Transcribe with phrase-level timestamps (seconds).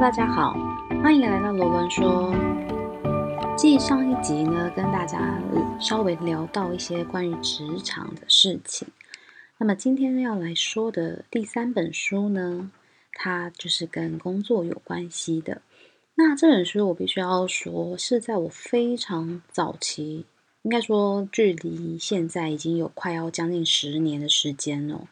[0.00, 0.54] 大家好，
[1.02, 2.34] 欢迎来到罗伦说。
[3.54, 5.38] 继上一集呢，跟大家
[5.78, 8.88] 稍微聊到一些关于职场的事情。
[9.58, 12.70] 那么今天要来说的第三本书呢，
[13.12, 15.60] 它就是跟工作有关系的。
[16.14, 20.24] 那这本书我必须要说，是在我非常早期。
[20.62, 25.08] 应该说，距离现在已经有快要将近十年的时间了。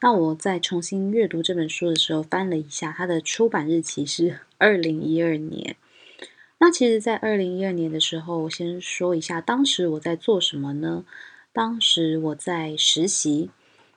[0.00, 5.76] 那我在重新阅读这本书的时候，翻了一下，它的出版日期是 二零一二年。
[6.58, 11.06] 那其实，在二零一二年的时候，我先说一下，当时我在做什么呢？
[11.54, 13.48] 当时我在实习，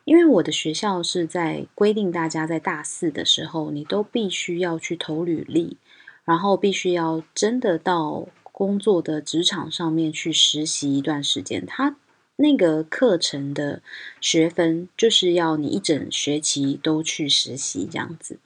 [0.06, 5.76] 因为我的学校是在规定大家在大四的时候，你都必须要去投履历，
[6.23, 8.30] 然后必须要真的到。
[8.54, 11.98] 工作的职场上面去实习一段时间，他
[12.38, 13.82] 那个课程的
[14.22, 18.40] 学分就是要你一整学期都去实习这样子。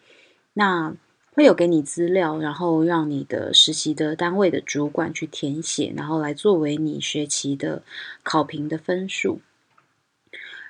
[0.53, 0.95] 那
[1.33, 7.83] 会有给你资料，然后让你的实习的单位的主管去填写，然后来作为你学期的
[8.23, 9.41] 考评的分数。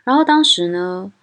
[0.03, 1.13] 然后当时呢。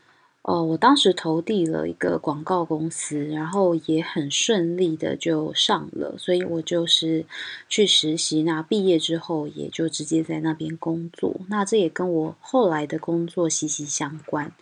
[0.47, 7.25] 哦，我当时投递了一个广告公司，然后也很顺利的就上了，所以我就是
[7.67, 8.42] 去实习。
[8.42, 11.41] 那毕业之后也就直接在那边工作。
[11.48, 14.53] 那这也跟我后来的工作息息相关。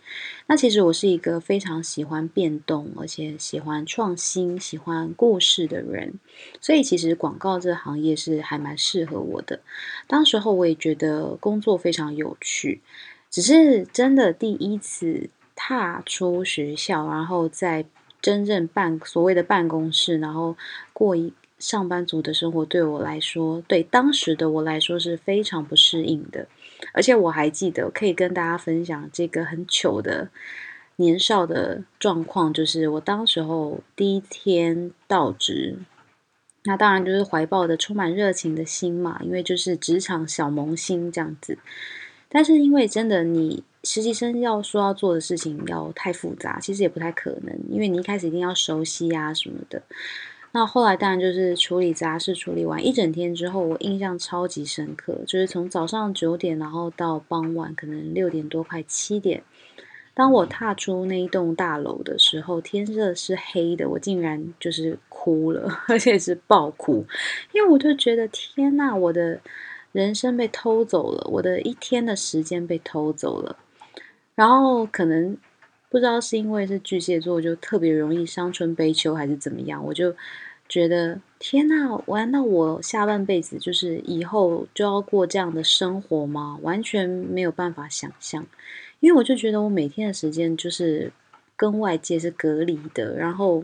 [0.47, 6.13] 那其实我是一个非常喜欢变动，而且喜欢创新、喜欢故事的人，
[6.61, 9.59] 所以其实广告这行业是还蛮适合我的。
[10.07, 12.81] 当时候我也觉得工作非常有趣，
[13.29, 15.29] 只是真的第一次。
[15.55, 17.85] 踏出学校，然后在
[18.21, 20.55] 真正办所谓的办公室，然后
[20.93, 26.47] 过一上班族的生活，对我来说，对当时的我来说是非常不适应的。
[26.93, 30.29] 而且我还记得，可以跟大家分享这个很糗的
[30.97, 35.77] 年少的状况，就是我当时候第一天到职，
[36.63, 41.57] 那当然就是怀抱的充满热情的心嘛，因为就是职场小萌新这样子。
[42.29, 43.63] 但是因为真的你。
[43.83, 49.81] 实习生要说要做的事情要太复杂，其实也不太可能，因为你一开始一定要熟悉啊什么的。
[50.53, 59.43] 那后来当然就是处理杂事，处理完一整天之后，我印象超级深刻，就是从早上九点，然后到傍晚可能六点多快七点，
[60.13, 67.03] 当我踏出那一栋大楼的时候，天色是黑的，我竟然就是哭了，而且是爆哭，
[67.51, 69.41] 因为我就觉得天呐，我的
[69.91, 73.57] 人生被偷走了，我的一天的时间被偷走了。
[74.35, 75.37] 然后可能
[75.89, 79.85] 不知道是因为是巨蟹座，就特别容易伤春悲秋，还是怎么样？
[79.85, 80.15] 我就
[80.67, 86.57] 觉得天呐，难道我下半辈子就是以后就要过这样的生活吗？
[86.63, 88.43] 完全没有办法想象，
[89.01, 91.11] 因为我就觉得我每天的时间就是
[91.55, 93.15] 跟外界是隔离的。
[93.15, 93.63] 然后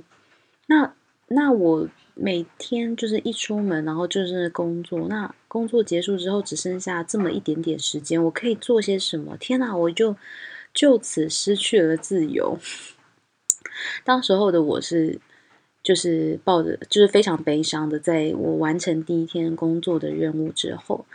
[0.68, 0.94] 那
[1.30, 5.07] 那我每天就是一出门，然后就是工作。
[5.07, 9.36] 那工作结束之后，只剩下这么一点点时间，我可以做些什么？
[9.36, 10.16] 天呐，我就。
[10.79, 12.57] 就此失去了自由。
[14.06, 15.19] 当时候的我是，
[15.84, 21.06] 就是抱着就是非常悲伤的，在我完成第一天工作的任务之后，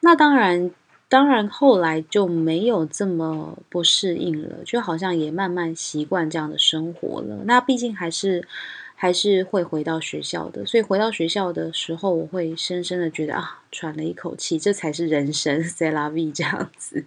[0.00, 0.70] 那当然，
[1.10, 7.42] 当然后来就没有这么不适应了，就好像也慢慢习惯这样的生活了。
[7.44, 8.48] 那毕竟还是
[8.94, 17.04] 还是会回到学校的，所以回到学校的时候，我会深深的觉得啊，喘了一口气，这才是人生，C 拉 V 这样子。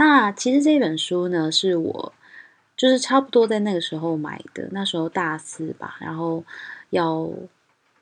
[0.00, 2.14] 那其实这本书呢，是我
[2.74, 6.42] 就是差不多在那个时候买的，那时候大四吧，然后
[6.88, 7.30] 要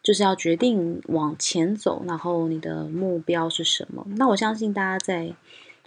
[0.01, 4.07] 就是要决定往前走，然后你的目标是什么？
[4.17, 5.35] 那我相信大家在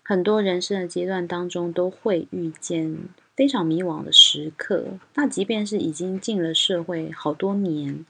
[0.03, 2.97] 很多人生的阶段当中都会遇见
[3.37, 4.83] 非常迷惘的时刻。
[5.15, 8.05] 那即便是已经进了社会好多年，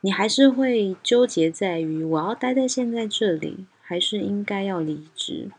[0.00, 5.50] 你还是会纠结在于我要待在现在这里，还是应该要离职？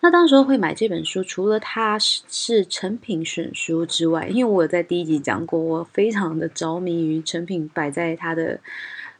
[0.00, 8.60] 那当时候会买这本书，除了它是是成品选书之外，因为我有在第一集讲过，我非常的着迷于成品摆在它的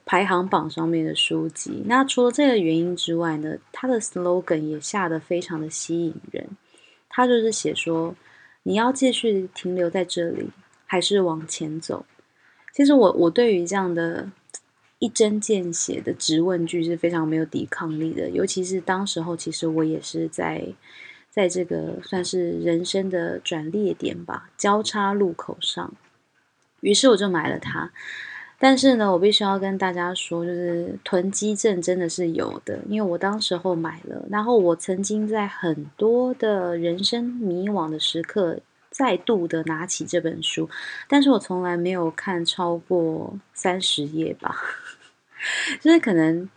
[0.05, 1.83] 排行榜上面的书籍。
[1.87, 6.47] 那除了这个原因之外呢，它的 slogan 也下得非常的吸引人。
[7.09, 8.15] 它就是写说，
[8.63, 10.49] 你要继续停留在这里，
[10.87, 12.07] 还是往前走？
[12.73, 14.31] 其实我我对于这样的。
[14.99, 20.67] 一针见血的直问句是非常没有抵抗力的，尤其是当时候，其实我也是在
[21.31, 25.95] 在这个算是人生的转捩点吧，交叉路口上，
[26.81, 27.93] 于是我就买了它。
[28.59, 38.59] 但是呢，我必须要跟大家说，就是囤积症真的是有的，因为我当时候买了，然后我曾经在很多的人生迷惘的时刻。
[38.91, 40.69] 再度的拿起这本书，
[41.06, 44.56] 但是我从来没有看超过三十页吧，
[45.81, 46.49] 就是可能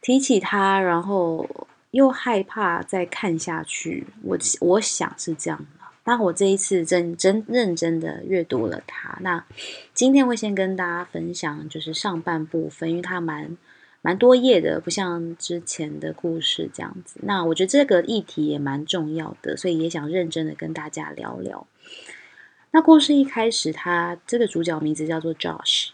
[0.00, 1.48] 提起他，然后
[1.90, 5.86] 又害怕再看下去，我我想是这样的。
[6.04, 9.44] 那我这一次真真认真的阅读了他，那
[9.94, 13.56] 今天会先跟大家分享就是上半部分，因为它蛮。
[14.02, 17.20] 蛮多页的，不像之前的故事这样子。
[17.22, 21.66] 那我觉得这个议题也蛮重要的，所以也想认真的跟大家聊聊。
[22.70, 25.90] 那故事一开始，他这个主角名字叫做 Josh，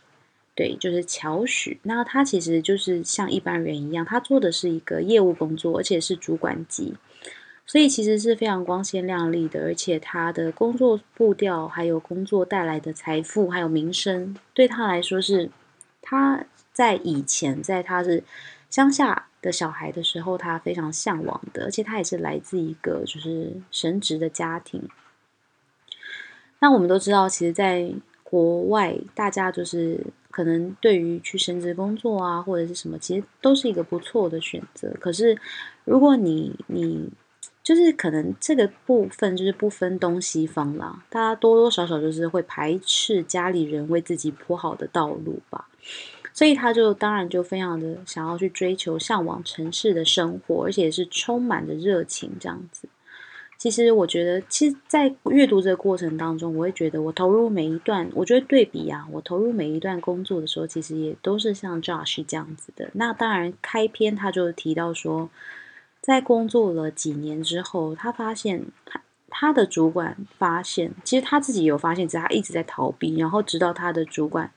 [0.56, 1.79] 对，就是乔许。
[1.85, 6.94] 那他其实就是像一般人一样，他做的是一个业务工作，而且是主管级，
[7.64, 9.62] 所以其实是非常光鲜亮丽的。
[9.62, 15.50] 而且他的工作步调，还有工作带来的财富，还有名声，对他来说是
[16.03, 16.44] 他。
[16.73, 18.23] 在以前，在他是
[18.69, 24.87] 乡下的小孩的时候，他非常向往的，而且他也是来自一个就是神职的家庭。
[26.58, 27.91] 那我们都知道，其实，在
[28.23, 30.05] 国外，大家就是
[30.36, 34.92] 可能对于去升职工作啊，或者是什么，其实都是一个不错的选择。
[35.00, 35.34] 可是，
[35.86, 37.08] 如果你你
[37.62, 45.70] 就是可能这个部分就是不分东西方啦，大家多多少少就是会排斥家里人为自己铺好的道路吧。
[46.34, 52.86] 所以他就当然就非常的想要去追求、向往城市的生活，而且是充满着热情这样子。
[53.58, 62.91] 其实我觉得，其实，在阅读这个过程当中，我会觉得我投入每一段，我觉得对比啊，我投入每一段工作的时候，其实也都是像 Josh 这样子的。
[62.94, 65.31] 那当然，开篇他就提到说，
[66.00, 74.50] 在工作了几年之后，他发现他他的主管发现，其实他自己有发现，只是他一直在逃避，然后直到他的主管。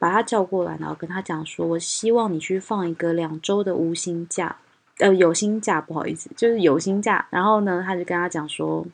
[0.00, 4.56] 把他叫过来，然后跟他讲说：“我希望你去放一个两周的无薪假，
[4.98, 8.86] 呃，有薪假，不好意思，就是有薪假。”然后呢，他就跟他讲说：“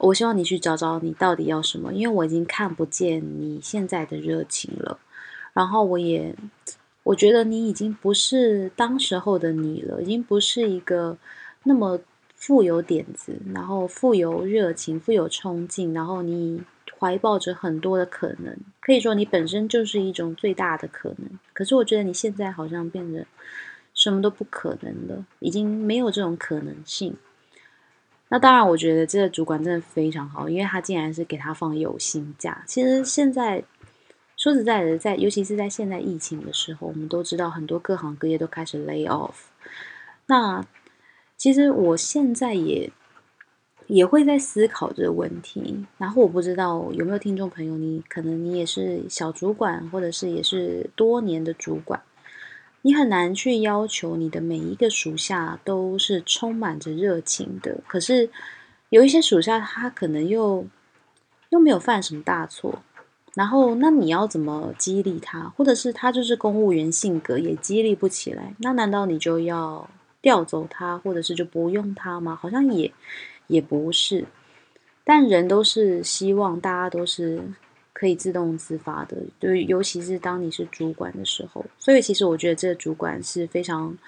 [0.00, 4.98] 我希望你去找找你到底要什么，因为我已经看不见你现在的热情了。
[5.52, 6.34] 然后我也，
[7.02, 11.16] 我觉得你已经不是当时候的你了，已经不是一个
[11.64, 12.00] 那么
[12.34, 16.62] 富有点子，然后富有热情、富有冲劲，然后你。”
[17.00, 21.30] 怀抱着很多的可能，可以说你本身就是一种最大的可能。
[21.52, 23.24] 可是我觉得你现在好像变得
[23.98, 27.16] 什么都不可能了，已经没有这种可能性。
[28.28, 32.62] 那当然，我觉得这个主管真的非常好，因为他竟然是给他放有薪假。
[32.66, 33.64] 其实现在
[34.36, 39.34] 说实在的，在尤其是在现在疫情的时候，我们都知道很多各行各业都开始 lay off。
[40.26, 40.64] 那
[41.36, 42.90] 其实我现在也。
[43.88, 52.02] 也会在思考这个问题，然后我不知道有没有听众朋友，你可能你也是小主管，或者是也是多年的主管，
[52.82, 57.78] 你很难去要求你的每一个属下都是充满着热情的。
[57.86, 58.30] 可是
[58.90, 60.66] 有一些属下他可能又
[61.50, 62.82] 又没有犯什么大错，
[63.34, 69.88] 然后那你要怎么激励他，或者是他就是公务员性格也激励不起来，那难道你就要
[70.20, 72.34] 调走他，或者是就不用他吗？
[72.40, 72.92] 好像也。
[73.50, 74.26] 也不是，
[75.04, 77.42] 但人都是希望大家都是
[77.98, 81.66] 可以自动自发的，对，尤其是当你是主管的时候。
[81.80, 83.98] 所以其实我觉得这个主管是非常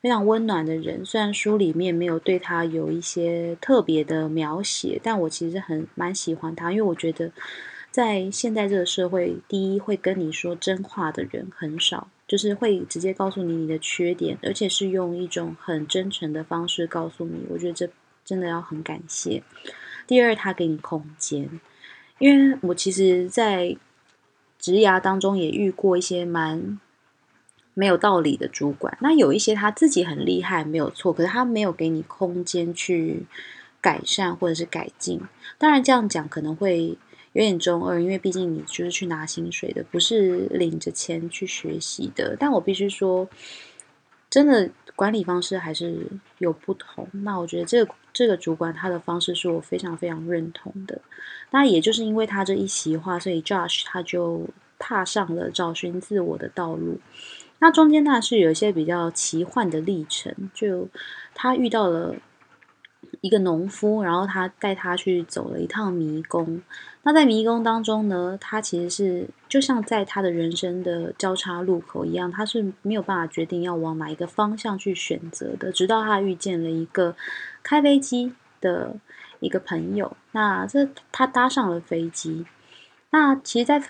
[0.00, 1.04] 非常温暖的人。
[1.04, 7.30] 虽然书里面没有对他有一些特别的描写，但我其实很蛮喜欢他，因为我觉得
[7.92, 17.46] 在现在这个社会，第一会跟你说真话的人很少，就是会直接告诉你你的缺点，而且是用一种很真诚的方式告诉你。
[17.48, 17.88] 我觉得这。
[18.26, 19.40] 真的要很感谢。
[20.04, 21.48] 第二，他给你空间，
[22.18, 23.76] 因为我其实，在
[24.58, 26.80] 职涯当中也遇过一些蛮
[27.74, 28.96] 没有道理的主管。
[29.00, 33.26] 那有一些他自己很厉害，没有错，可是他没有给你空间去
[33.80, 35.20] 改善或者是改进。
[35.58, 36.98] 当然，这样讲可能会
[37.32, 42.36] 有点中二，因为毕竟你就是去拿薪水的，不是领着钱去学习的。
[42.38, 43.28] 但我必须说，
[44.30, 44.70] 真的。
[44.94, 46.06] 管理方式还是
[46.38, 51.02] 有不同，那我觉得这个这个主管他的方式是我非常非常认同的。
[51.50, 56.98] 那也就是因为他这一席话，所以 Josh 他就踏上了找寻自我的道路。
[57.58, 60.88] 那中间呢是有一些比较奇幻的历程，就
[61.34, 62.16] 他遇到了。
[63.20, 66.62] 一个农夫，然后他带他去走了一趟迷宫。
[67.02, 75.70] 那在迷宫当中呢，他其实是就像在他的人生的交叉路口一样，他是没有办法决定要往哪一个方向去选择的。
[75.70, 77.14] 直到他遇见了一个
[77.62, 78.96] 开飞机的
[79.40, 82.44] 一个朋友，那这他搭上了飞机。
[83.10, 83.80] 那其实，在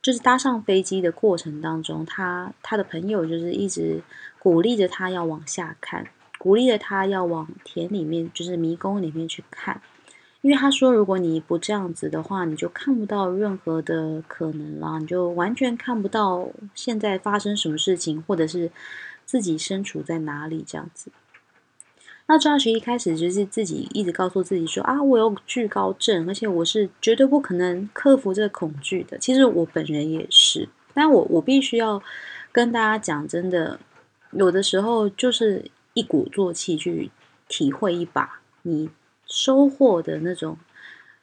[0.00, 4.00] 就是搭上飞机的过程当中，他他的朋友就是一直
[4.38, 6.06] 鼓励着他要往下看。
[6.40, 9.82] 鼓励了他要往田里面，就是迷宫里面去看，
[10.40, 18.70] 因为他说，如果你不这样子的话，你就看不到任何的可能啦，你就完全看不到现在发生什么事情，或者是
[19.26, 21.12] 自己身处在哪里这样子。
[22.26, 29.18] 那张学一开始就是自己一直告诉自己说啊，我有惧高症，而且我是绝对不可能克服这个恐惧的。
[29.18, 32.02] 其实我本人也是，但我我必须要
[32.50, 33.78] 跟大家讲，真的
[34.30, 37.10] 有的时候就是一鼓作气去
[37.48, 38.90] 体会一把你。
[39.32, 40.58] 收获的那种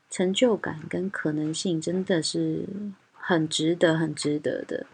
[0.10, 2.66] 成就感跟可能性，真的是
[3.12, 4.86] 很值得、很值得的。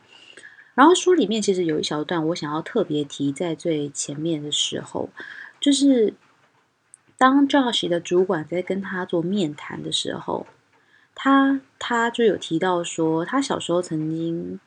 [0.73, 5.09] 然后书里面其实有一小段，我想要特别提在最前面的时候，
[5.59, 6.15] 就是
[7.19, 10.47] 当 Josh 的主管在跟他做面谈的时候，
[11.13, 14.59] 他他就有提到说，他小时候曾经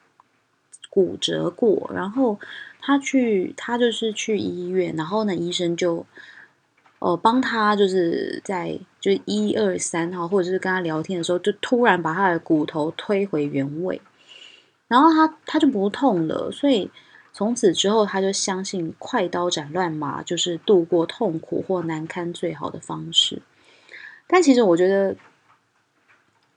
[0.89, 2.39] 骨折过，然后
[2.87, 6.07] 他去他就是去医院，然后呢，医生就。
[6.99, 14.01] 哦，帮他就是在就一二三号，或者是跟他聊天的时候，就突然把他的骨头推回原位，
[14.89, 16.91] 然后他他就不痛了，所以
[17.35, 23.43] 从此之后他就相信快刀斩乱麻就是度过痛苦或难堪最好的方式。
[24.27, 25.15] 但其实我觉得，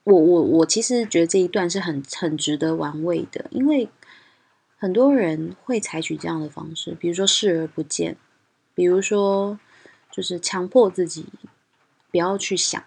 [0.06, 3.90] 我我我其实觉得这一段是很很值得玩味的，因为
[4.80, 8.18] 很多人会采取这样的方式，比如说视而不见，
[8.74, 9.60] 比如说。
[10.12, 11.28] 就是强迫自己
[12.12, 12.84] 不要去想，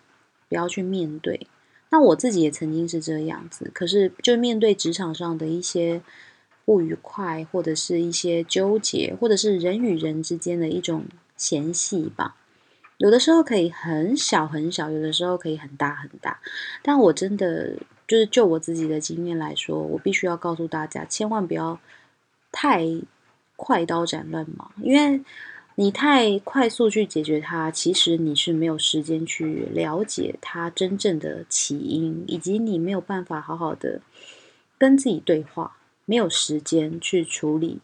[0.48, 1.46] 不要去面对。
[1.90, 6.02] 那我自己也曾经是这样子，可是就面对职场上的一些
[6.64, 11.04] 不愉快，或者是一些纠结，或者是人与人之间的一种
[11.36, 12.34] 嫌隙吧。
[12.98, 16.40] 有的时候可以很小很小，有的时候可以很大很大。
[16.82, 17.76] 但我真的
[18.12, 21.80] 就是就我自己的经验来说，我必须要告诉大家，千万不要
[22.50, 22.86] 太
[23.56, 25.22] 快刀斩乱麻，因为。
[25.74, 34.02] 你太快速去解决它，其实你是没有时间去了解它真正的起因，以及你没有办法好好的
[34.76, 37.78] 跟自己对话，没有时间去处理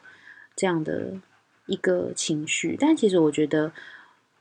[0.55, 1.15] 这样的
[1.65, 2.77] 一个情绪。
[2.79, 3.73] 但其实我觉得，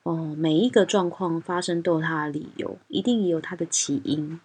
[0.03, 4.41] 哦，每一个状况发生都有它的理由，一定也有它的起因。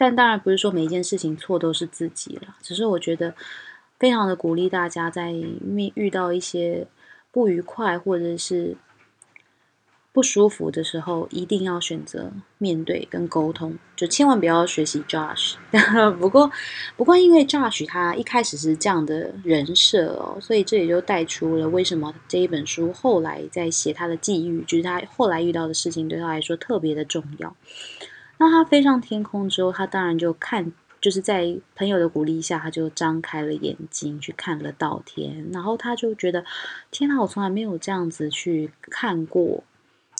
[0.00, 3.34] 但当然不是说每一件事情错都是自己了，只是我觉得
[3.98, 5.30] 非常的鼓励大家在
[5.60, 6.88] 面遇到一些。
[7.32, 8.76] 不愉快或者是
[10.12, 15.54] 不舒服的时候，一定要选择面对跟沟通，就千万不要学习 Josh。
[16.18, 16.50] 不过，
[16.96, 27.54] 不过因为 Josh 他一开始是这样的人设哦，所以这也就带出了为什么这一本书后来在写他的际遇，就是他后来遇到的事情对他来说特别的重要。
[28.40, 30.72] 那他飞上天空之后，他当然就看。
[31.00, 36.44] 就是在朋友的鼓励下，他就张开了眼睛去看了稻田，然后他就觉得，
[36.90, 39.64] 天哪，我从来没有这样子去看过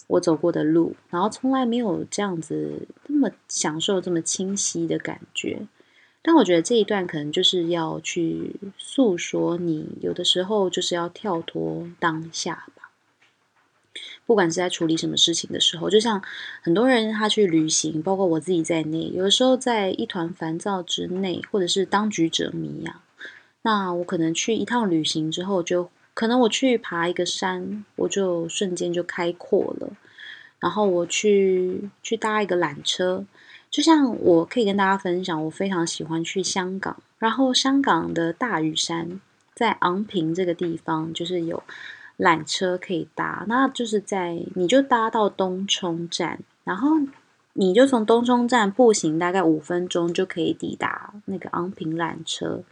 [0.07, 5.67] 我走过的路，然后从来没有这样子那么享受这么清晰的感觉。
[6.23, 12.67] 但我觉得这一段可能就是要去诉说，你有的时候就是要跳脱当下。
[14.31, 16.23] 不管是在处理什么事情的时候，就像
[16.63, 23.03] 很多人他去旅行，包括我自己在内，有的时候在一团烦躁之内，或者是当局者迷啊。
[23.63, 29.91] 那我可能去一趟旅行之后，就可能我去爬一个山，我就瞬间就开阔了。
[30.61, 33.27] 然后我去去搭一个缆车，
[33.69, 39.21] 就像我可以跟大家分享，我非常喜欢去香港，然后香港的大屿山
[39.57, 41.65] 在昂坪这个地方，就是有。
[42.21, 46.99] 缆车可以搭，那就是在你就搭到东冲站，然后
[47.55, 52.63] 你就从东冲站步行大概五分钟就可以抵达那个昂坪缆车。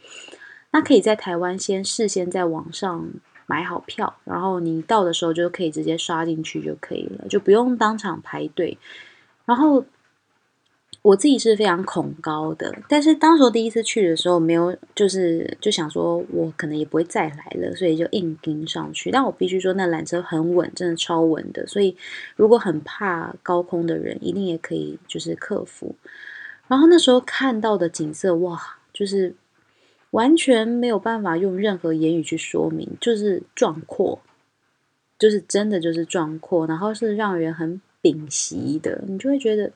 [0.70, 3.08] 那可以在台湾先事先在网上
[3.46, 8.76] 买好票，然后你到的时候就可以直接刷进去就可以了，就不用当场排队，
[9.46, 9.84] 然后。
[11.00, 19.10] 我自己是非常恐高的，但是当时第一次去的时候，没有就是就想说，我可能也不会再来了，所以就硬盯上去。
[19.10, 21.66] 但我必须说，那缆车很稳，真的超稳的。
[21.66, 21.96] 所以
[22.36, 25.94] 如果很怕高空的人，一定也可以就是克服。
[26.66, 28.60] 然后那时候看到的景色，哇，
[28.92, 29.34] 就是
[30.10, 34.20] 完全没有办法用任何言语去说明，就是壮阔，
[35.18, 39.72] 就是真的就是壮阔，然后是让人很屏息的，你就会觉得。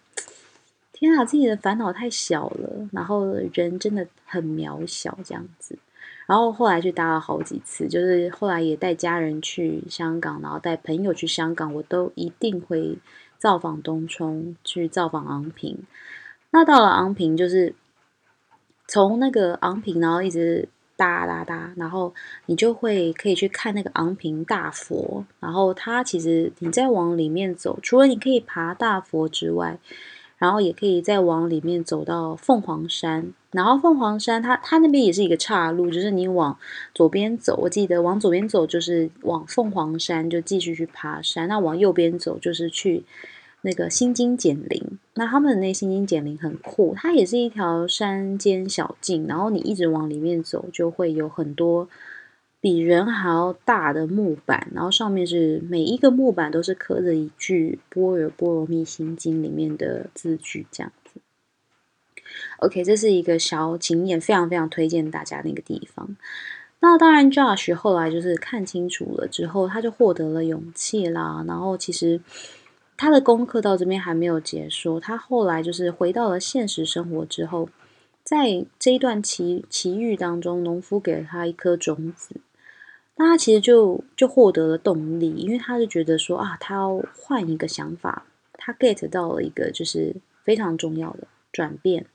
[1.09, 5.77] 天啊，自己的烦恼太小了，然后人真的很渺小这样子。
[6.27, 12.97] 然后后来去搭了好几次，就是后来也带家人去香港，然后带朋友去香港，我都一定会
[13.37, 15.79] 造访东冲，去造访昂坪。
[16.51, 17.75] 那到了昂坪，就是
[18.87, 22.15] 从那个昂坪，然后一直哒哒哒，然后
[22.47, 25.27] 你就会可以去看那个昂平大佛。
[25.41, 29.79] 然后它其实你再往里面走，除了你可以爬大佛之外，
[30.43, 33.33] 然后也可以再往里面走到凤凰山。
[33.53, 36.59] 然后凤凰山它它那边也是一个岔路，就是你往
[36.93, 41.47] 左边走，我记得往左边走就是往凤凰山，就继续去爬山。
[41.47, 43.05] 那往右边走就是去。
[43.65, 44.83] 那个心经减林，
[45.15, 51.89] 那他们的那心经减林很酷，它也是一条山间小径，然后你一直往里面走，就会有很多
[52.63, 61.21] 比人还要大的木板，然后上面是每一个木板都是刻着一句《波若波罗蜜心经》里面的字句，这样子。
[62.61, 66.17] OK，这是一个小景点，非常非常推荐大家那个地方。
[66.81, 72.23] 那当然，Josh 后来就是看清楚了之后，他就获得了勇气啦，然后其实。
[72.95, 77.69] 他的功课到这边还没有结束，他后来就是回到了现实生活之后，
[78.23, 82.37] 在这一段奇奇遇当中，农夫给了他一颗种子，
[83.17, 92.07] 那他其实就就获得了动力，因为他就觉得说啊，他要换一个想法，他 get 到了一个就是非常重要的转变，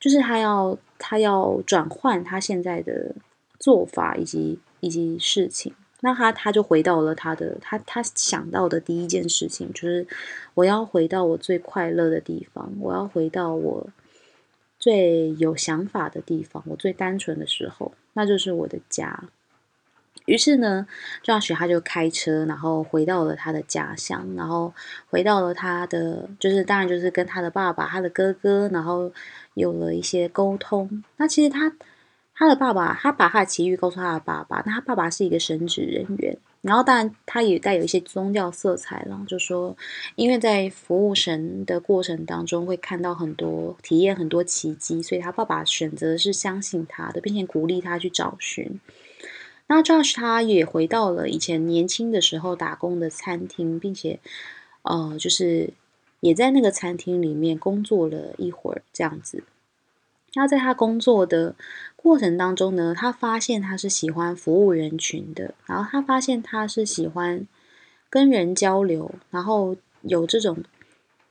[0.00, 3.14] 就是他要他要转换他现在的
[3.60, 5.72] 做法以及以及事情。
[6.00, 10.06] 那他他就回到了他的他他想到的第一件事情，就是
[10.54, 13.88] 我要回到我最快乐的地方，我要回到我
[14.78, 19.28] 最有想法的地方，我最单纯的时候，那就是我的家。
[20.26, 20.86] 于是呢
[21.24, 24.74] ，Josh 他就开车，然后回到了他的家乡，然后
[25.08, 29.10] 回到了他的，就是当然就是跟他的爸爸、他的哥哥，然后
[29.54, 31.02] 有了一些沟通。
[31.16, 31.72] 那其实他。
[32.38, 34.62] 他的爸爸，他把他的奇遇告诉他的爸爸。
[34.66, 39.74] 那他爸爸是一个神职人员，然后当然他也带有一些宗教色彩了，就说
[40.16, 48.78] 因为在服务神的过程当中会看到很多、体验很多奇迹，所以他爸爸选择是相信他的，并且鼓励他去找寻。
[49.68, 54.20] 那 Josh 他也回到了以前年轻的时候打工的餐厅，并且
[54.82, 55.70] 呃，就是
[56.20, 59.42] 也在那个餐厅里面工作了一会儿，这样子。
[60.34, 61.56] 那在他工作的
[61.96, 67.44] 过程当中呢，他发现他是喜欢服务人群的，然后他发现他是喜欢
[68.08, 70.62] 跟人交流，然后有这种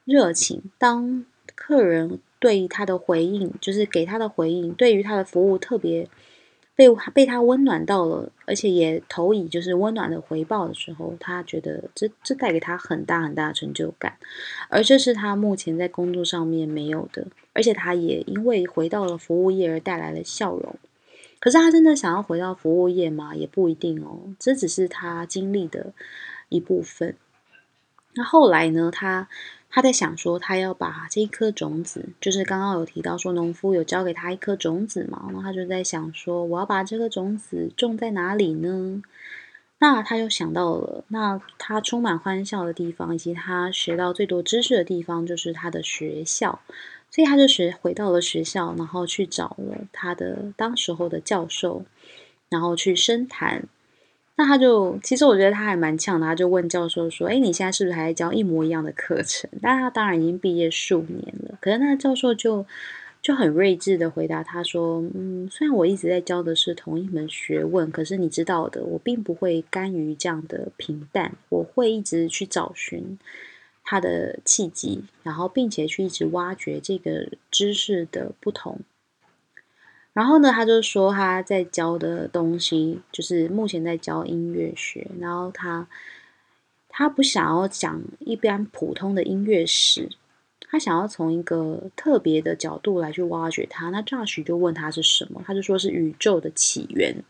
[0.04, 0.62] 热情。
[0.78, 1.24] 当
[1.56, 6.10] 客人对他的回应，就是给他的回应，对于他的服务特别。
[6.76, 14.18] 被被他温暖到了，而且也投以就是温暖的回报的时候，他觉得这这带给他很大很大的成就感，
[14.70, 20.76] 而这是他目前在工作上面没有的，而且他也因为回到了服务业而带来了笑容。
[21.40, 23.34] 可是他真的想要回到服务业吗？
[23.36, 25.94] 也不一定哦，这只是他经历的
[26.50, 27.16] 一部分。
[28.16, 28.92] 那后来呢？
[28.92, 29.30] 他。
[29.76, 39.02] 他在想说，他要把这一颗种子，就是刚刚有提到说，农夫有交给他一颗种子嘛，然后他就在想说，我要把这个种子种在哪里呢？
[39.80, 46.62] 那他就想到了，那他充满欢笑的地方，以及他学到最多知识的地方，就是他的学校，
[47.12, 51.84] 所以他就学回到了学校，然后去找了他的当时候的教授，
[52.48, 53.68] 然后去深谈。
[54.38, 62.66] 那他就，其实我觉得他还蛮呛的，他就问教授说：“哎，你现在是不是还在教一模一样的课程？”但他当然已经毕业数年了，可是那教授就
[63.22, 73.18] 就很睿智的回答他说：“嗯，虽然我一直在教的是同一门学问，可是你知道的，我并不会甘于这样的平淡，我会一直去找寻
[73.86, 78.82] 他的契机，然后并且去一直挖掘这个知识的不同。”
[80.16, 85.88] 然后呢，他就说他在教的东西就是目前在教音乐学，然后他
[86.88, 90.08] 他不想要讲一般普通的音乐史，
[90.62, 93.90] 他想要从一个特别的角度来去挖掘它。
[93.90, 97.24] 那 Josh 就问他是什么，他就说是宇宙的起源。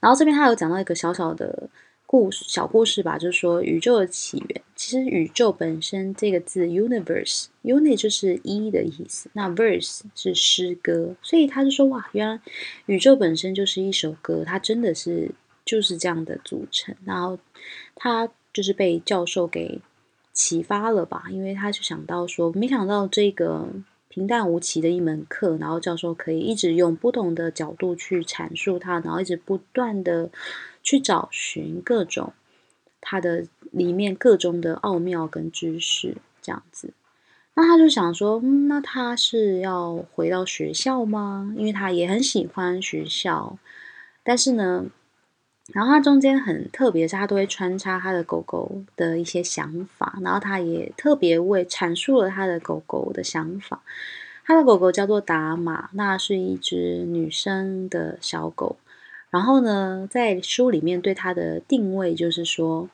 [0.00, 1.70] 然后这边他有讲到一个小小的。
[2.12, 4.60] 故事小故事吧，就是说宇宙的起源。
[4.76, 12.38] 其实宇宙本身这个字，universe，unit 就是一的意思，那 verse 是诗歌，所以他就说哇，原来
[12.84, 15.30] 宇宙本身就是一首歌，它真的是
[15.64, 16.94] 就是这样的组成。
[17.06, 17.38] 然后
[17.94, 19.80] 他就是被教授给
[20.34, 23.66] 启发了吧，因为他就想到说，没想到这个
[24.10, 30.28] 平淡无奇的一门课，然后教授可以一直用不同的角度去阐述它，然后一直不断的。
[30.82, 32.32] 去找寻各种
[33.00, 36.92] 它的里面各种的奥妙跟知识，这样子。
[37.54, 41.52] 那他就想说，嗯，那他是要回到学校吗？
[41.56, 43.58] 因为他也很喜欢学校，
[44.22, 44.86] 但是呢，
[45.72, 53.82] 然后他中间很特别，是他都会穿插他的狗狗的一些想法，然后他也特别为阐述了他的狗狗的想法。
[54.44, 58.76] 他的狗狗叫做达玛，那是一只女生的小狗。
[59.32, 62.88] 然后呢，在书里面对它的定位就是说，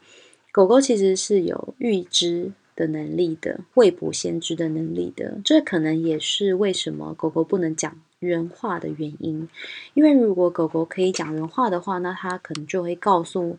[0.52, 5.40] 狗狗其实是有预知的能力的，未卜先知的能力的。
[5.44, 9.48] 这可能也是为什么狗狗不能讲人话的原因。
[9.92, 13.58] 因为如果狗狗可以讲人话的话，那它可能就会告诉。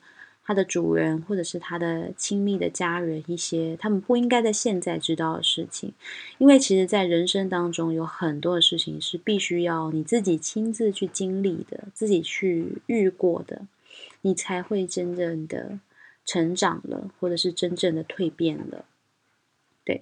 [0.49, 5.93] 它的主人或者是它的亲密的家人，一些他们不应该在现在知道的事情，
[6.39, 13.61] 因为其实，在人生当中有很多的事情是必须要你自己亲自去经历的，自己去遇过的，
[14.21, 15.77] 你才会真正的
[16.25, 18.85] 成长了，或者是真正的蜕变了。
[19.85, 20.01] 对，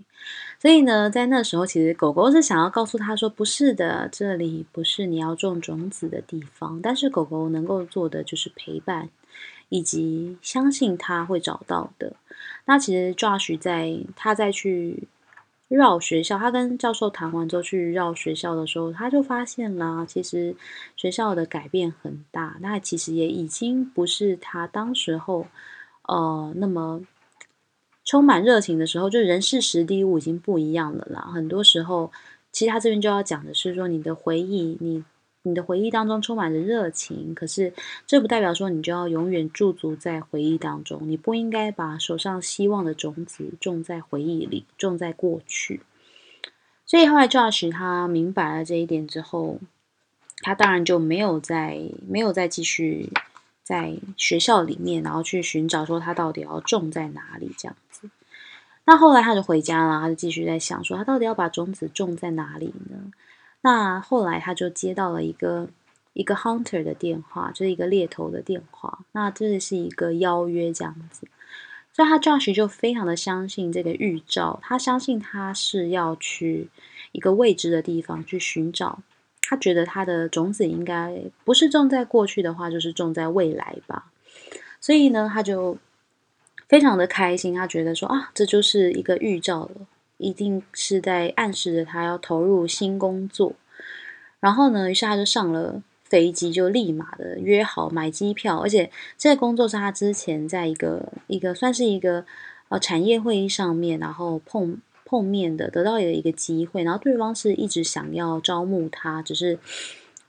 [0.62, 9.10] 所以呢，在那时候，其实狗狗是想要告诉他说：“不是的，这里不是你要种种子的地方。”但是狗狗能够做的就是陪伴。
[9.70, 12.16] 以及相信他会找到的。
[12.66, 15.08] 那其实 Josh 在他在去
[15.68, 20.56] 绕学校，他跟教授谈完之后去绕学校的时候，他就发现了，其实
[20.96, 22.58] 学校的改变很大。
[22.62, 25.48] 那其实也已经不是他当时候
[26.04, 27.02] 呃那么
[28.06, 31.30] 充满热情的时候，就人事时地物已经不一样了啦。
[31.34, 32.12] 很多时候，
[32.52, 35.04] 其实他这边就要讲的是说，你的回忆，你。
[35.48, 37.74] 你的回忆当中充满着热情，可是
[38.06, 41.02] 这不代表说你就要永远驻足在回忆当中。
[41.04, 45.82] 你不应该把手上希望的种子种在回忆里，种在过去。
[46.86, 49.60] 所以后来 Josh 他明白了这一点之后，
[50.42, 53.10] 他当然就没有再没有再继续
[53.64, 58.10] 在学校里面，然后去寻找说他到底要种在哪里这样子。
[58.86, 63.12] 那后来他就回家了，他就继续在想说他到底要把种子种在哪里呢？
[63.62, 65.67] 那后来他就接到了一个
[66.13, 69.00] 一个 hunter 的电话，就是一个猎头的电话。
[69.12, 71.28] 那这是一个邀约这样子，
[71.91, 76.70] 所以他 Josh 就非常的相信这个预兆，他相信他是要去
[77.12, 79.00] 一个未知的地方去寻找。
[79.41, 84.12] 他觉得他的种子应该不是种在过去的话，就是种在未来吧。
[84.80, 85.78] 所以呢，他就
[86.67, 89.88] 非常的开心，他觉得说啊，这就是一个预兆了。
[90.18, 93.54] 一定是在暗示着他要投入新工作，
[94.40, 102.26] 然后呢，于是他就上了飞机，就立马的约好买机票，而且这个工作是他之前在一个一个算是一个
[102.70, 109.60] 呃产业会议上面，然后碰碰面的，得到的一个机会，然后对方是一直想要招募他，只是。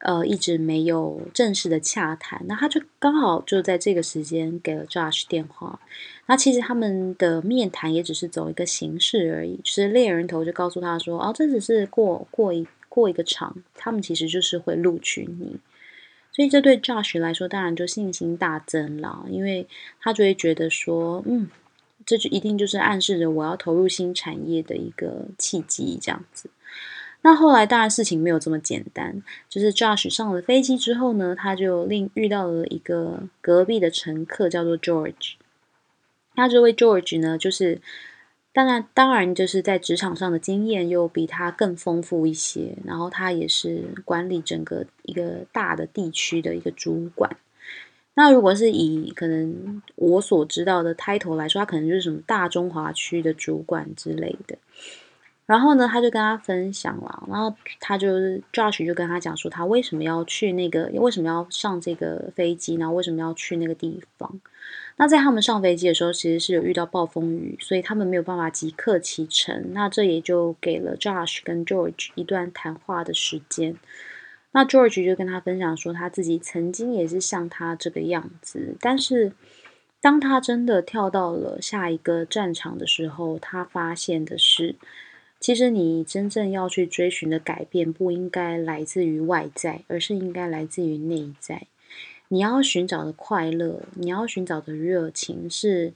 [0.00, 5.80] 呃，一直没有正式的洽谈，那他就刚好就在这个时间给了 Josh 电话。
[6.26, 15.58] 那其实他们的面谈也只是走一个形式而已，就是猎人头就告诉他说：“哦，这只是过过一过一个场，他们其实就是会录取你。”
[16.30, 19.66] 所以这对 Josh 来说，当然就信心大增了，因为
[20.00, 21.48] 他就会觉得说：“嗯，
[22.06, 26.48] 这就一定就是暗示着我要投入新产业的一个契机，这样子。”
[27.22, 35.34] 那后来当然事情没有这么简单，就是 Josh 上了飞机之后呢，他就另遇到了一个隔壁的乘客，叫做 George。
[36.36, 37.80] 那这位 George 呢，就是
[38.52, 47.36] 当然当然就是在职场上的经验又比他更丰富一些，然后他也是管理整个一个大的地区的一个主管。
[48.14, 54.56] 那如果是以可能我所知道的 title 来说，他可能就是什么大中华区的主管之类的。
[55.48, 64.38] 然后呢，他就跟他分享了，然后他就是 Josh 就跟他讲说，他为什么要去那个，为什么要上这个飞机，然后为什么要去那个地方。
[64.96, 69.72] 那在他们上飞机的时候，其实是有遇到暴风雨，所以他们没有办法即刻启程。
[69.72, 73.74] 那这也就给了 Josh 跟 George 一段谈话的时间。
[74.52, 79.32] 那 George 就跟他分享说，他自己曾经也是像他这个样子，但是
[80.02, 84.74] 当他真的跳到了下一个战场的时候，他发现的是。
[85.40, 91.68] 其实你真正要去追寻的改变，不应该来自于外在，而是应该来自于内在。
[92.26, 95.94] 你要寻找的快乐，你要寻找的热情，是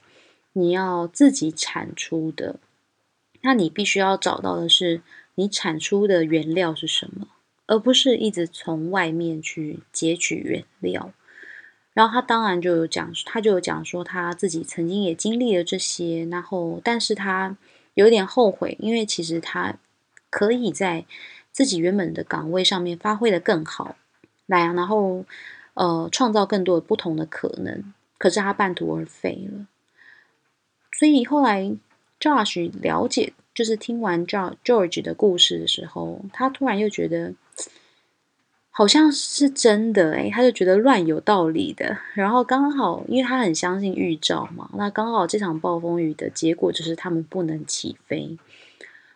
[0.52, 2.60] 你要自己产出的。
[3.40, 5.02] 那你必须要找到的是，
[5.34, 7.26] 你产出的原料是什么，
[7.66, 11.12] 而不是一直从外面去截取原料。
[11.92, 17.56] 然后他当然就有讲，他就有讲说他自己曾经也经历了这些，然后但是他。
[17.94, 19.76] 有点后悔，因为其实他
[20.30, 21.04] 可以在
[21.50, 23.96] 自己原本的岗位上面发挥的更好，
[24.46, 25.24] 来，然后
[25.74, 29.66] 呃创造更多的不同的可能，可是他半途而废了。
[30.92, 31.74] 所以后来
[32.20, 37.34] Josh 了解，就是听完 George 的故事的时候，他突然又觉得。
[38.74, 41.98] 好像是真的诶，他就觉得乱有道理的。
[42.14, 48.38] 然后刚好，因为他很相信预兆嘛，那刚好这场暴风雨的结果就是他们不能起飞。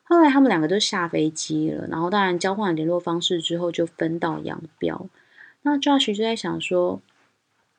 [0.05, 5.09] 后来他们两个就下飞机了，然后当然交换了联络方式之后就分道扬镳。
[5.63, 7.01] 那 Josh 就在想说，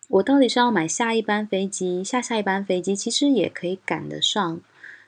[0.10, 4.60] 我到底是要买下一班飞机，下下一班飞机其实也可以赶得上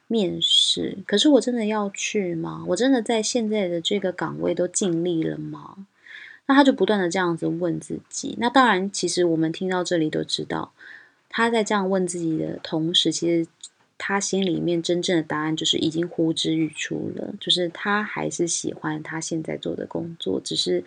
[0.07, 2.63] 面试，可是我真的要去吗？
[2.67, 5.87] 我真的在现在的这个岗位都尽力了吗？
[6.49, 8.35] 那他就不断的这样子问自己。
[8.37, 10.73] 那当然，其实我们听到这里都知道，
[11.29, 13.47] 他在这样问自己的同时，其实。
[14.01, 20.85] 他心里面真正的答案就是已经呼之欲出了，就是他还是喜欢他现在做的工作，只是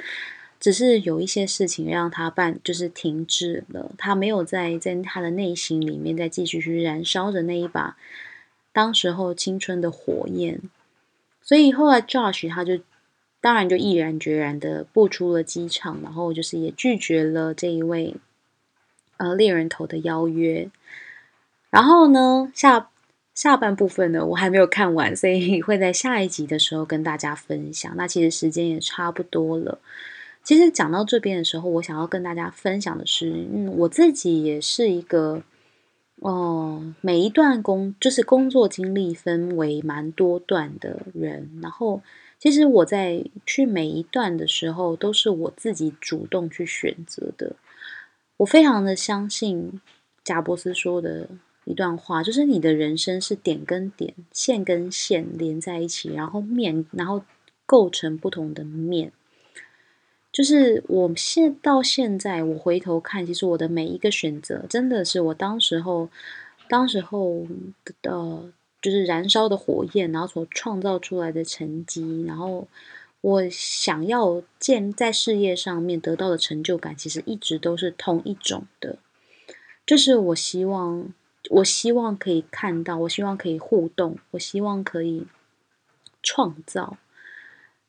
[0.58, 7.98] 只是有一些事情让他办就是停滞了，他没有在在他的内心里面再继续去燃烧着那一把
[8.72, 10.58] 当时候青春的火焰，
[11.42, 12.80] 所以后来 Josh 他就
[13.42, 18.14] 当然就毅然决然的步出了机场，然后就是也拒绝了这一位
[19.18, 20.70] 呃猎人头的邀约，
[21.68, 22.88] 然后呢下。
[23.34, 27.90] 下半部分呢，我还没有看完，所以 会在下一集的时候跟大家分享。
[27.96, 29.78] 那其实时间也差不多了。
[30.44, 35.42] 其实讲到这边的时候，我想要跟大家分享的是，嗯，我自己也是一个，
[36.16, 41.58] 哦，每一段工就是工作经历分为蛮多段的人。
[41.62, 42.02] 然后，
[42.42, 47.54] 其实我在去每一段的时候，都是我自己主动去选择的。
[48.38, 49.80] 我非常的相信
[50.24, 51.28] 贾伯斯说的。
[51.64, 57.22] 一段话，就是你的人生是点跟点、线跟线连在一起，然后面，然后
[57.64, 59.12] 构成不同的面。
[60.32, 66.08] 就是我现到现在，我回头看，其实我的每一个选择，真的是我当时候、
[66.68, 67.46] 当时候
[68.02, 68.50] 的，
[68.82, 72.68] 就是燃烧的火焰，然后所创造出来的成绩，然后
[73.22, 78.98] 我想要建在事业上面得到的成就感，其实一直都是同一种的，
[79.86, 81.14] 就是我希望。
[81.50, 85.26] 我希望可以看到，我希望可以互动，我希望可以
[86.22, 86.96] 创造。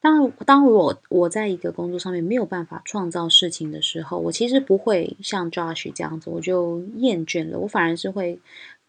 [0.01, 7.60] 当当我我在一个工作上面没有办法创造事情的时候，我其实不会像 Josh 这样子，我就厌倦了。
[7.60, 8.39] 我反而是会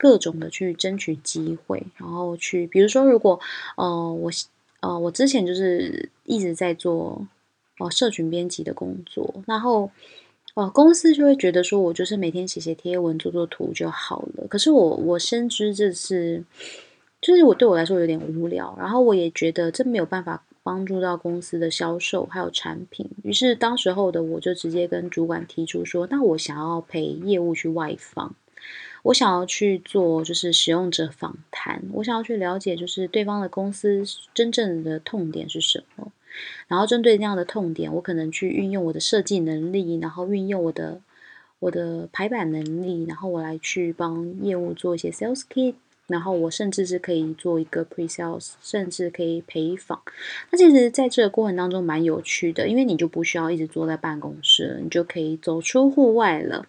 [0.04, 3.40] 各种的去争取机会，然后去，比如说，如果
[3.78, 4.30] 呃我
[4.80, 7.26] 呃我之前就是一直在做
[7.78, 9.90] 呃社群编辑的工作，然后。
[10.56, 14.46] 哦，公司就会觉得说，我就是每天写写贴文、做做图就好了。
[14.46, 16.44] 可是我我深知这是，
[17.20, 18.72] 就是我对我来说有点无聊。
[18.78, 23.10] 然后我也觉得这没有办法帮助到公司的销售还有产品。
[23.24, 28.36] 于是当时候的我就直接跟主管提出说，那我想要陪业务去外访，
[29.04, 34.02] 我想要去做就是使用者访谈，我想要去了解就是对方的公司
[34.34, 36.10] 真正的痛点是什么。
[36.66, 41.00] 然后针对那样的痛点，我可能去运用我的设计能力，然后运用我的
[41.60, 45.74] 我的排版能力，然后我来去帮业务做一些 sales kit，
[46.06, 50.00] 然后我甚至是可以做一个 pre sales，甚至可以陪访。
[50.50, 56.66] 那其实在这个过程当中蛮有趣的，因为你就不需要一直坐在办公室，你就可以走出户外了。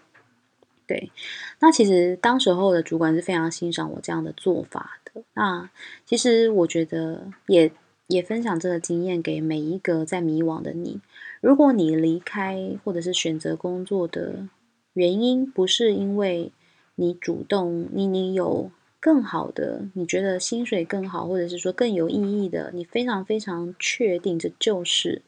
[0.88, 1.12] 对，
[1.60, 5.24] 那其实当时候的主管是非常欣赏我这样的做法的。
[5.34, 5.69] 那
[6.06, 7.71] 其实我觉得也。
[8.08, 11.02] 也分享这个经验给每一个在迷惘的你。
[11.41, 14.48] 如果你离开或者是选择工作的
[14.93, 16.52] 原因，不是因为
[16.93, 18.69] 你主动，你你有
[19.00, 25.24] 更好的，你觉得薪水更好，或者是说更有意义的，你非常非常确定这就是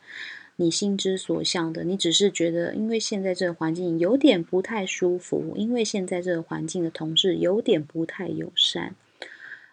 [0.57, 1.85] 你心之所向的。
[1.85, 8.93] 你只是觉得，因为现在这个环境有点不太舒服，因为现在这个环境的同事有点不太友善，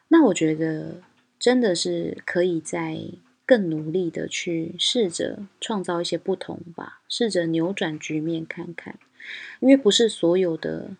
[0.06, 1.02] 那我觉得。
[1.36, 2.98] 真的是可以在
[3.44, 8.98] 更努力的去试着创造一些不同吧，试着扭转局面看看，
[9.60, 10.92] 因为不是所有的，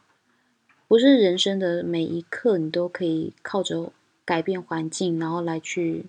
[0.86, 3.90] 不是人生的每一刻你都可以靠着
[4.26, 6.04] 改变环境，然后来去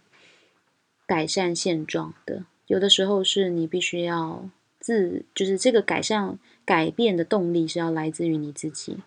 [1.05, 2.43] 改善现状的。
[2.67, 4.43] 有的时候是你必须要
[4.79, 8.97] 自，就是这个改善改变的动力是要来自于你自己。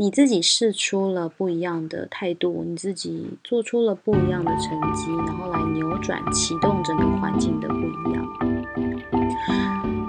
[0.00, 8.24] 你自己试出了不一样的态度，你自己做出了不一样的成绩，然后来扭转、启动整个环境的不一样。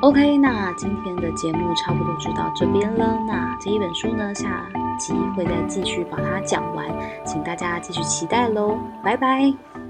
[0.01, 3.19] OK，那今天的节目差不多就到这边了。
[3.27, 6.87] 那这一本书呢，下集会再继续把它讲完，
[7.25, 8.77] 请大家继续期待喽。
[9.03, 9.88] 拜拜。